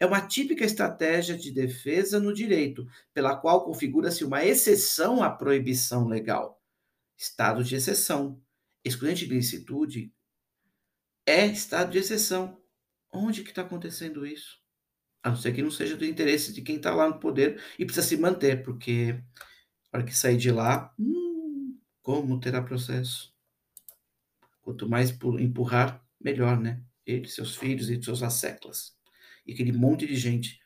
É 0.00 0.06
uma 0.06 0.26
típica 0.26 0.64
estratégia 0.64 1.36
de 1.36 1.50
defesa 1.50 2.18
no 2.18 2.32
direito, 2.32 2.86
pela 3.12 3.36
qual 3.36 3.64
configura-se 3.64 4.24
uma 4.24 4.44
exceção 4.44 5.22
à 5.22 5.30
proibição 5.30 6.06
legal. 6.06 6.62
Estado 7.16 7.62
de 7.62 7.76
exceção. 7.76 8.40
Excludente 8.84 9.26
de 9.26 9.32
ilicitude 9.32 10.12
é 11.26 11.46
estado 11.46 11.90
de 11.90 11.98
exceção. 11.98 12.60
Onde 13.12 13.42
que 13.42 13.50
está 13.50 13.62
acontecendo 13.62 14.26
isso? 14.26 14.65
A 15.26 15.30
não 15.30 15.36
ser 15.36 15.52
que 15.52 15.60
não 15.60 15.72
seja 15.72 15.96
do 15.96 16.04
interesse 16.04 16.52
de 16.52 16.62
quem 16.62 16.76
está 16.76 16.94
lá 16.94 17.08
no 17.08 17.18
poder 17.18 17.60
e 17.76 17.84
precisa 17.84 18.06
se 18.06 18.16
manter, 18.16 18.62
porque 18.62 19.14
na 19.92 19.98
hora 19.98 20.04
que 20.04 20.16
sair 20.16 20.36
de 20.36 20.52
lá, 20.52 20.94
hum, 20.96 21.76
como 22.00 22.38
terá 22.38 22.62
processo? 22.62 23.34
Quanto 24.62 24.88
mais 24.88 25.10
empurrar, 25.40 26.00
melhor, 26.20 26.60
né? 26.60 26.80
Ele, 27.04 27.26
seus 27.26 27.56
filhos 27.56 27.90
e 27.90 28.00
seus 28.00 28.22
asseclas. 28.22 28.96
E 29.44 29.52
aquele 29.52 29.72
monte 29.72 30.06
de 30.06 30.14
gente, 30.14 30.60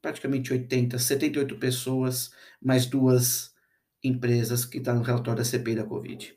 praticamente 0.00 0.54
80, 0.54 0.98
78 0.98 1.58
pessoas, 1.58 2.30
mais 2.62 2.86
duas 2.86 3.54
empresas 4.02 4.64
que 4.64 4.78
estão 4.78 4.94
tá 4.94 5.00
no 5.00 5.04
relatório 5.04 5.36
da 5.36 5.44
CPI 5.44 5.74
da 5.74 5.84
Covid. 5.84 6.34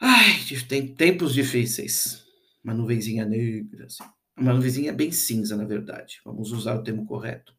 Ai, 0.00 0.42
tem 0.66 0.94
tempos 0.94 1.34
difíceis. 1.34 2.24
Uma 2.64 2.72
nuvenzinha 2.72 3.26
negra, 3.26 3.84
assim. 3.84 4.04
Uma 4.36 4.52
nuvenzinha 4.52 4.92
bem 4.92 5.10
cinza, 5.12 5.56
na 5.56 5.64
verdade. 5.64 6.20
Vamos 6.24 6.52
usar 6.52 6.74
o 6.76 6.82
termo 6.82 7.04
correto. 7.06 7.56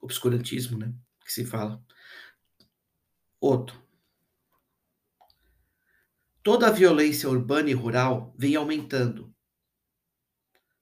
Obscurantismo, 0.00 0.78
né? 0.78 0.94
Que 1.24 1.32
se 1.32 1.44
fala. 1.44 1.82
Outro. 3.40 3.82
Toda 6.44 6.68
a 6.68 6.70
violência 6.70 7.28
urbana 7.28 7.70
e 7.70 7.72
rural 7.72 8.32
vem 8.38 8.54
aumentando. 8.54 9.34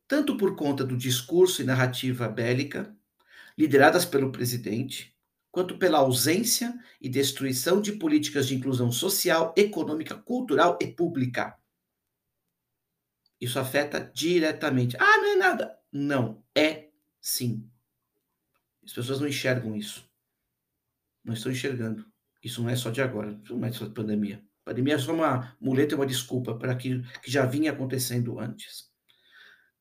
tanto 0.06 0.36
por 0.36 0.54
conta 0.56 0.84
do 0.84 0.96
discurso 0.96 1.62
e 1.62 1.64
narrativa 1.64 2.28
bélica, 2.28 2.94
lideradas 3.56 4.04
pelo 4.04 4.30
presidente, 4.30 5.16
quanto 5.50 5.78
pela 5.78 5.98
ausência 5.98 6.78
e 7.00 7.08
destruição 7.08 7.80
de 7.80 7.92
políticas 7.92 8.46
de 8.46 8.54
inclusão 8.54 8.92
social, 8.92 9.54
econômica, 9.56 10.14
cultural 10.14 10.78
e 10.82 10.86
pública. 10.86 11.56
Isso 13.42 13.58
afeta 13.58 13.98
diretamente. 14.14 14.96
Ah, 15.00 15.16
não 15.16 15.32
é 15.32 15.34
nada. 15.34 15.76
Não, 15.90 16.44
é 16.54 16.90
sim. 17.20 17.68
As 18.84 18.92
pessoas 18.92 19.18
não 19.18 19.26
enxergam 19.26 19.74
isso. 19.74 20.08
Não 21.24 21.34
estão 21.34 21.50
enxergando. 21.50 22.06
Isso 22.40 22.62
não 22.62 22.70
é 22.70 22.76
só 22.76 22.88
de 22.90 23.02
agora, 23.02 23.36
isso 23.42 23.56
não 23.56 23.66
é 23.66 23.72
só 23.72 23.84
de 23.84 23.94
pandemia. 23.94 24.40
A 24.60 24.70
pandemia 24.70 24.94
é 24.94 24.98
só 24.98 25.12
uma 25.12 25.56
muleta 25.60 25.96
uma 25.96 26.06
desculpa 26.06 26.54
para 26.56 26.70
aquilo 26.70 27.02
que 27.20 27.32
já 27.32 27.44
vinha 27.44 27.72
acontecendo 27.72 28.38
antes. 28.38 28.92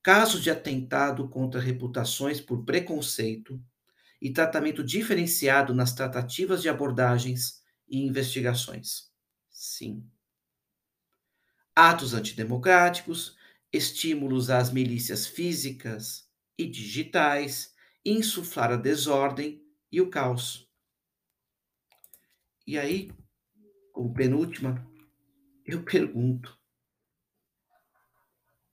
Casos 0.01 0.41
de 0.41 0.50
atentado 0.50 1.30
contra 1.30 1.62
reputações 1.62 2.41
por 2.41 2.65
preconceito 2.65 3.63
e 4.20 4.32
tratamento 4.32 4.84
diferenciado 4.84 5.72
nas 5.72 5.94
tratativas 5.94 6.63
de 6.63 6.70
abordagens 6.70 7.62
e 7.88 8.00
investigações. 8.08 9.12
Sim. 9.51 10.03
Atos 11.75 12.15
antidemocráticos, 12.15 13.39
estímulos 13.72 14.50
às 14.50 14.72
milícias 14.72 15.25
físicas 15.28 16.30
e 16.58 16.68
digitais, 16.68 17.74
insuflar 18.06 18.72
a 18.72 18.75
desordem 18.75 19.63
e 19.92 20.01
o 20.01 20.10
caos. 20.10 20.70
E 22.66 22.78
aí, 22.78 23.12
como 23.92 24.13
penúltima, 24.13 24.86
eu 25.66 25.84
pergunto: 25.84 26.58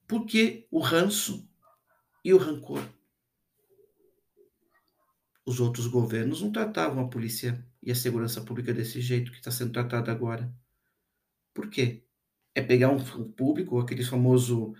por 0.07 0.27
que 0.27 0.67
o 0.71 0.81
ranço 0.81 1.49
e 2.25 2.33
o 2.33 2.39
rancor? 2.39 2.83
Os 5.45 5.61
outros 5.61 5.87
governos 5.87 6.43
não 6.43 6.53
tratavam 6.53 7.05
a 7.05 7.09
polícia 7.09 7.67
e 7.83 7.91
a 7.91 7.95
segurança 7.95 8.43
pública 8.43 8.75
desse 8.75 9.01
jeito 9.01 9.31
que 9.31 9.39
está 9.39 9.51
sendo 9.51 9.73
tratado 9.73 10.11
agora. 10.11 10.55
Por 11.55 11.71
quê? 11.71 12.08
É 12.55 12.63
pegar 12.63 12.89
um 12.89 12.99
público, 13.33 13.79
aquele 13.79 14.05
famoso 14.05 14.75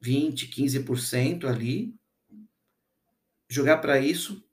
20, 0.00 0.48
15% 0.48 1.46
ali, 1.46 1.94
jogar 3.48 3.78
para 3.78 3.98
isso, 3.98 4.44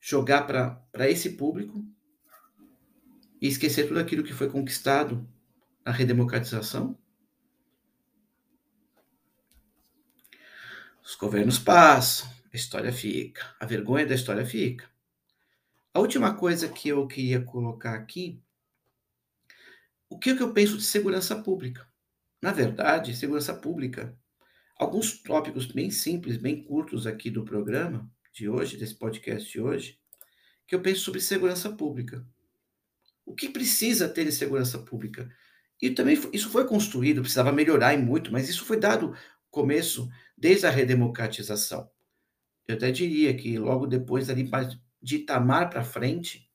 jogar 0.00 0.46
para 0.46 1.10
esse 1.10 1.30
público 1.30 1.84
e 3.40 3.48
esquecer 3.48 3.88
tudo 3.88 4.00
aquilo 4.00 4.22
que 4.22 4.32
foi 4.32 4.48
conquistado 4.48 5.28
na 5.84 5.92
redemocratização? 5.92 6.98
Os 11.02 11.14
governos 11.16 11.58
passam, 11.58 12.30
a 12.52 12.56
história 12.56 12.92
fica, 12.92 13.54
a 13.58 13.66
vergonha 13.66 14.06
da 14.06 14.14
história 14.14 14.46
fica. 14.46 14.88
A 15.92 15.98
última 15.98 16.34
coisa 16.34 16.68
que 16.68 16.88
eu 16.88 17.06
queria 17.06 17.42
colocar 17.42 17.94
aqui, 17.94 18.40
o 20.10 20.18
que, 20.18 20.30
é 20.30 20.36
que 20.36 20.42
eu 20.42 20.52
penso 20.52 20.76
de 20.76 20.82
segurança 20.82 21.40
pública? 21.40 21.88
Na 22.42 22.52
verdade, 22.52 23.16
segurança 23.16 23.54
pública, 23.54 24.18
alguns 24.76 25.22
tópicos 25.22 25.66
bem 25.66 25.90
simples, 25.90 26.36
bem 26.36 26.64
curtos 26.64 27.06
aqui 27.06 27.30
do 27.30 27.44
programa 27.44 28.10
de 28.32 28.48
hoje, 28.48 28.76
desse 28.76 28.96
podcast 28.96 29.48
de 29.48 29.60
hoje, 29.60 30.00
que 30.66 30.74
eu 30.74 30.82
penso 30.82 31.02
sobre 31.02 31.20
segurança 31.20 31.70
pública. 31.70 32.26
O 33.24 33.34
que 33.34 33.48
precisa 33.48 34.08
ter 34.08 34.24
de 34.24 34.32
segurança 34.32 34.78
pública? 34.80 35.30
E 35.80 35.90
também 35.90 36.18
isso 36.32 36.50
foi 36.50 36.66
construído, 36.66 37.20
precisava 37.20 37.52
melhorar 37.52 37.94
e 37.94 37.98
muito, 37.98 38.32
mas 38.32 38.48
isso 38.48 38.64
foi 38.64 38.78
dado 38.78 39.14
começo 39.48 40.10
desde 40.36 40.66
a 40.66 40.70
redemocratização. 40.70 41.88
Eu 42.66 42.74
até 42.74 42.90
diria 42.90 43.34
que 43.36 43.58
logo 43.58 43.86
depois, 43.86 44.28
ali 44.28 44.50
de 45.00 45.16
Itamar 45.16 45.70
para 45.70 45.84
frente, 45.84 46.49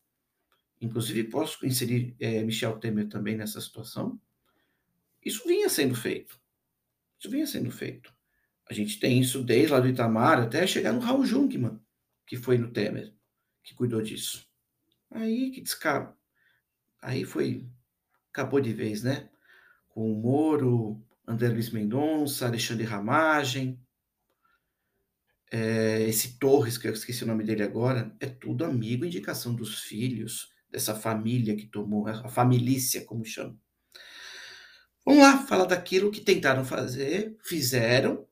inclusive 0.86 1.26
posso 1.26 1.66
inserir 1.66 2.16
é, 2.20 2.44
Michel 2.44 2.80
Temer 2.80 3.08
também 3.08 3.36
nessa 3.36 3.60
situação, 3.60 4.20
isso 5.24 5.48
vinha 5.48 5.70
sendo 5.70 5.96
feito. 5.96 6.40
Isso 7.20 7.30
vinha 7.30 7.48
sendo 7.48 7.72
feito. 7.72 8.14
A 8.70 8.74
gente 8.74 9.00
tem 9.00 9.20
isso 9.20 9.44
desde 9.44 9.72
lá 9.72 9.80
do 9.80 9.88
Itamar 9.88 10.40
até 10.40 10.66
chegar 10.66 10.94
no 10.94 11.00
Raul 11.00 11.26
Jungmann, 11.26 11.80
que 12.26 12.38
foi 12.38 12.58
no 12.58 12.72
Temer, 12.72 13.14
que 13.64 13.74
cuidou 13.74 14.02
disso. 14.02 14.48
Aí 15.12 15.52
que 15.52 15.62
descaro. 15.62 16.14
Aí 17.02 17.24
foi. 17.24 17.68
Acabou 18.32 18.60
de 18.60 18.74
vez, 18.74 19.04
né? 19.04 19.30
Com 19.90 20.12
o 20.12 20.16
Moro, 20.16 21.02
André 21.28 21.50
Luiz 21.50 21.70
Mendonça, 21.70 22.46
Alexandre 22.46 22.84
Ramagem, 22.84 23.80
é, 25.52 26.02
esse 26.04 26.38
Torres, 26.38 26.78
que 26.78 26.88
eu 26.88 26.94
esqueci 26.94 27.24
o 27.24 27.28
nome 27.28 27.44
dele 27.44 27.64
agora, 27.64 28.14
é 28.20 28.26
tudo 28.26 28.66
amigo, 28.66 29.06
indicação 29.06 29.54
dos 29.56 29.80
filhos, 29.80 30.52
dessa 30.76 30.94
família 30.94 31.56
que 31.56 31.66
tomou, 31.66 32.06
a 32.06 32.28
familícia, 32.28 33.06
como 33.06 33.24
chama. 33.24 33.58
Vamos 35.06 35.22
lá, 35.22 35.38
falar 35.38 35.66
daquilo 35.66 36.12
que 36.12 36.20
tentaram 36.20 36.66
fazer, 36.66 37.38
fizeram, 37.46 38.28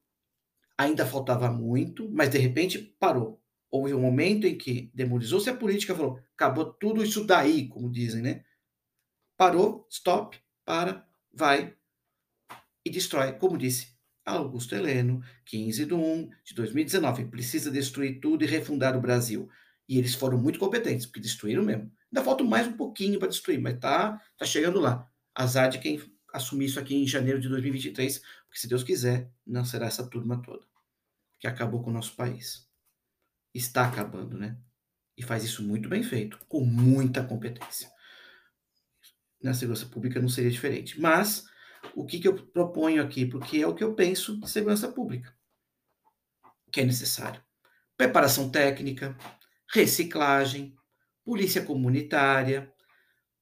ainda 0.78 1.06
faltava 1.06 1.50
muito, 1.50 2.12
mas 2.12 2.30
de 2.30 2.38
repente 2.38 2.78
parou. 3.00 3.42
Houve 3.72 3.94
um 3.94 4.02
momento 4.02 4.46
em 4.46 4.58
que 4.58 4.92
demonizou-se 4.94 5.50
a 5.50 5.56
política, 5.56 5.96
falou, 5.96 6.20
acabou 6.36 6.66
tudo 6.74 7.02
isso 7.02 7.26
daí, 7.26 7.70
como 7.70 7.90
dizem, 7.90 8.22
né? 8.22 8.44
Parou, 9.38 9.88
stop, 9.90 10.38
para, 10.66 11.08
vai, 11.34 11.74
e 12.86 12.90
destrói, 12.90 13.32
como 13.34 13.58
disse 13.58 13.94
Augusto 14.26 14.76
Heleno, 14.76 15.22
15 15.46 15.86
de 15.86 15.94
1 15.94 16.30
de 16.44 16.56
2019. 16.56 17.26
Precisa 17.26 17.72
destruir 17.72 18.20
tudo 18.20 18.44
e 18.44 18.48
refundar 18.48 18.98
o 18.98 19.02
Brasil. 19.02 19.50
E 19.88 19.98
eles 19.98 20.14
foram 20.14 20.38
muito 20.38 20.60
competentes, 20.60 21.06
porque 21.06 21.22
destruíram 21.22 21.64
mesmo. 21.64 21.92
Ainda 22.14 22.24
falta 22.24 22.44
mais 22.44 22.68
um 22.68 22.74
pouquinho 22.74 23.18
para 23.18 23.28
destruir, 23.28 23.60
mas 23.60 23.80
tá, 23.80 24.22
tá 24.38 24.46
chegando 24.46 24.80
lá. 24.80 25.10
Azar 25.34 25.68
de 25.68 25.80
quem 25.80 26.00
assumir 26.32 26.66
isso 26.66 26.80
aqui 26.80 26.94
em 26.94 27.08
janeiro 27.08 27.42
de 27.42 27.50
2023, 27.50 28.20
porque 28.46 28.60
se 28.60 28.68
Deus 28.68 28.84
quiser, 28.84 29.32
não 29.44 29.66
será 29.66 29.88
essa 29.88 30.08
turma 30.08 30.40
toda 30.40 30.64
que 31.40 31.48
acabou 31.48 31.82
com 31.82 31.90
o 31.90 31.94
nosso 31.94 32.16
país. 32.16 32.70
Está 33.52 33.88
acabando, 33.88 34.38
né? 34.38 34.60
E 35.18 35.24
faz 35.24 35.44
isso 35.44 35.64
muito 35.64 35.90
bem 35.90 36.04
feito, 36.04 36.38
com 36.48 36.64
muita 36.64 37.24
competência. 37.24 37.92
Na 39.42 39.56
segurança 39.56 39.88
pública 39.88 40.22
não 40.22 40.30
seria 40.30 40.52
diferente. 40.52 41.02
Mas 41.02 41.48
o 41.96 42.06
que, 42.06 42.20
que 42.20 42.28
eu 42.28 42.36
proponho 42.36 43.02
aqui, 43.02 43.26
porque 43.26 43.58
é 43.58 43.66
o 43.66 43.74
que 43.74 43.84
eu 43.84 43.96
penso 43.96 44.40
de 44.40 44.48
segurança 44.48 44.88
pública, 44.92 45.36
que 46.72 46.80
é 46.80 46.86
necessário. 46.86 47.44
Preparação 47.98 48.52
técnica, 48.52 49.18
reciclagem, 49.68 50.78
polícia 51.24 51.64
comunitária, 51.64 52.72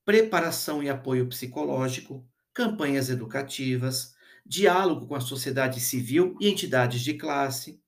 preparação 0.05 0.83
e 0.83 0.89
apoio 0.89 1.27
psicológico, 1.27 2.27
campanhas 2.53 3.09
educativas, 3.09 4.13
diálogo 4.45 5.07
com 5.07 5.15
a 5.15 5.21
sociedade 5.21 5.79
civil 5.79 6.35
e 6.39 6.49
entidades 6.49 7.01
de 7.01 7.13
classe, 7.15 7.81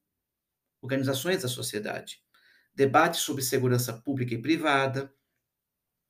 organizações 0.81 1.41
da 1.41 1.47
sociedade, 1.47 2.19
debate 2.73 3.17
sobre 3.17 3.41
segurança 3.41 3.93
pública 3.93 4.33
e 4.33 4.41
privada, 4.41 5.13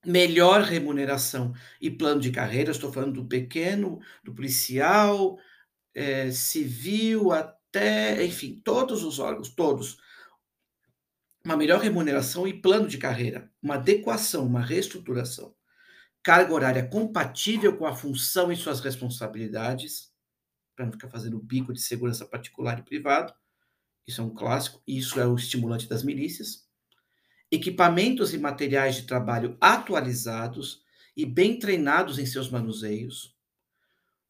melhor 0.05 0.61
remuneração 0.61 1.53
e 1.79 1.89
plano 1.89 2.19
de 2.19 2.31
carreira, 2.31 2.71
estou 2.71 2.91
falando 2.91 3.21
do 3.21 3.27
pequeno, 3.27 3.99
do 4.23 4.33
policial, 4.33 5.37
é, 5.93 6.31
civil, 6.31 7.31
até, 7.31 8.23
enfim, 8.25 8.61
todos 8.63 9.03
os 9.03 9.19
órgãos, 9.19 9.49
todos. 9.49 9.97
Uma 11.45 11.57
melhor 11.57 11.81
remuneração 11.81 12.47
e 12.47 12.53
plano 12.53 12.87
de 12.87 12.97
carreira, 12.97 13.51
uma 13.61 13.75
adequação, 13.75 14.45
uma 14.45 14.61
reestruturação. 14.61 15.55
Carga 16.23 16.53
horária 16.53 16.87
compatível 16.87 17.77
com 17.77 17.85
a 17.85 17.95
função 17.95 18.51
e 18.51 18.55
suas 18.55 18.79
responsabilidades, 18.79 20.13
para 20.75 20.85
não 20.85 20.93
ficar 20.93 21.09
fazendo 21.09 21.39
bico 21.39 21.73
de 21.73 21.81
segurança 21.81 22.25
particular 22.25 22.79
e 22.79 22.83
privado. 22.83 23.33
Isso 24.07 24.21
é 24.21 24.23
um 24.23 24.33
clássico, 24.33 24.81
isso 24.87 25.19
é 25.19 25.27
o 25.27 25.35
estimulante 25.35 25.87
das 25.87 26.03
milícias 26.03 26.63
equipamentos 27.53 28.33
e 28.33 28.39
materiais 28.39 28.95
de 28.95 29.03
trabalho 29.03 29.55
atualizados 29.61 30.81
e 31.15 31.23
bem 31.23 31.59
treinados 31.59 32.17
em 32.17 32.25
seus 32.25 32.49
manuseios, 32.49 33.37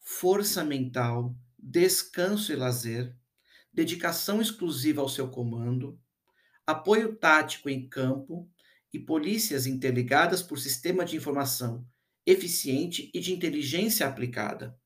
força 0.01 0.61
mental, 0.61 1.33
descanso 1.57 2.51
e 2.51 2.55
lazer, 2.57 3.15
dedicação 3.71 4.41
exclusiva 4.41 4.99
ao 4.99 5.07
seu 5.07 5.29
comando, 5.29 5.97
apoio 6.65 7.15
tático 7.15 7.69
em 7.69 7.87
campo 7.87 8.49
e 8.93 8.99
polícias 8.99 9.65
interligadas 9.65 10.41
por 10.41 10.59
sistema 10.59 11.03
de 11.03 11.15
informação 11.17 11.85
eficiente 12.25 13.11
e 13.13 13.19
de 13.19 13.33
inteligência 13.33 14.07
aplicada, 14.07 14.77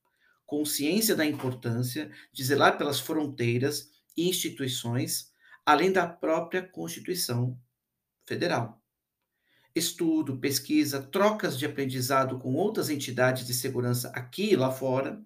consciência 0.46 1.16
da 1.16 1.26
importância 1.26 2.12
de 2.32 2.44
zelar 2.44 2.78
pelas 2.78 3.00
fronteiras 3.00 3.92
e 4.16 4.28
instituições, 4.28 5.32
além 5.66 5.92
da 5.92 6.08
própria 6.08 6.63
Constituição 6.63 7.60
federal. 8.26 8.82
Estudo, 9.76 10.40
pesquisa, 10.40 11.04
trocas 11.04 11.60
de 11.60 11.66
aprendizado 11.66 12.40
com 12.40 12.56
outras 12.56 12.90
entidades 12.90 13.46
de 13.46 13.54
segurança 13.54 14.10
aqui 14.16 14.52
e 14.52 14.56
lá 14.56 14.72
fora, 14.72 15.22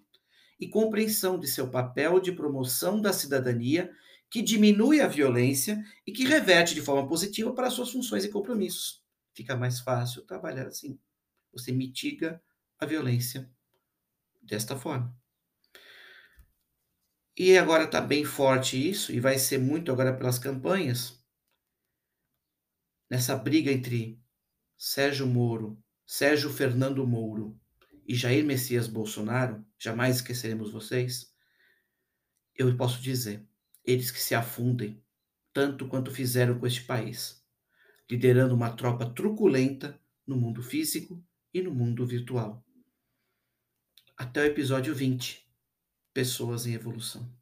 e 0.60 0.68
compreensão 0.68 1.40
de 1.40 1.48
seu 1.48 1.70
papel 1.70 2.20
de 2.20 2.34
promoção 2.34 3.02
da 3.02 3.14
cidadania, 3.14 3.92
que 4.32 4.42
diminui 4.42 5.02
a 5.02 5.08
violência 5.08 5.84
e 6.08 6.12
que 6.14 6.24
reverte 6.24 6.74
de 6.74 6.82
forma 6.82 7.06
positiva 7.06 7.54
para 7.54 7.70
suas 7.70 7.92
funções 7.92 8.24
e 8.24 8.30
compromissos. 8.30 9.04
Fica 9.34 9.58
mais 9.58 9.82
fácil 9.82 10.22
trabalhar 10.22 10.68
assim. 10.68 10.98
Você 11.52 11.74
mitiga 11.74 12.42
a 12.80 12.86
violência 12.86 13.52
desta 14.42 14.78
forma. 14.78 15.14
E 17.38 17.58
agora 17.58 17.84
está 17.84 18.00
bem 18.00 18.24
forte 18.24 18.90
isso, 18.90 19.12
e 19.12 19.20
vai 19.20 19.38
ser 19.38 19.58
muito 19.58 19.92
agora 19.92 20.16
pelas 20.16 20.40
campanhas, 20.40 21.22
nessa 23.10 23.36
briga 23.36 23.72
entre 23.72 24.22
Sérgio 24.78 25.28
Moro, 25.28 25.82
Sérgio 26.06 26.50
Fernando 26.50 27.06
Moro 27.06 27.60
e 28.08 28.16
Jair 28.16 28.46
Messias 28.46 28.88
Bolsonaro, 28.88 29.66
jamais 29.78 30.18
esqueceremos 30.18 30.72
vocês, 30.72 31.34
eu 32.56 32.76
posso 32.78 33.02
dizer, 33.02 33.48
eles 33.86 34.12
que 34.12 34.20
se 34.20 34.36
afundem, 34.36 35.04
tanto 35.54 35.88
quanto 35.88 36.12
fizeram 36.12 36.60
com 36.60 36.68
este 36.68 36.84
país, 36.84 37.44
liderando 38.10 38.54
uma 38.54 38.76
tropa 38.76 39.10
truculenta 39.10 40.00
no 40.26 40.36
mundo 40.36 40.62
físico 40.62 41.24
e 41.54 41.62
no 41.62 41.74
mundo 41.74 42.06
virtual. 42.06 42.66
Até 44.16 44.42
o 44.42 44.46
episódio 44.46 44.94
20 44.94 45.50
Pessoas 46.14 46.66
em 46.66 46.74
Evolução. 46.74 47.41